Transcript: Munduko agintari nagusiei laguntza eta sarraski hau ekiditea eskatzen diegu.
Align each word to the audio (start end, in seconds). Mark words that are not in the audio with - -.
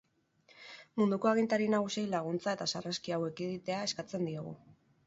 Munduko 1.01 1.29
agintari 1.33 1.67
nagusiei 1.75 2.07
laguntza 2.15 2.57
eta 2.59 2.71
sarraski 2.75 3.17
hau 3.19 3.25
ekiditea 3.31 3.81
eskatzen 3.91 4.29
diegu. 4.33 4.61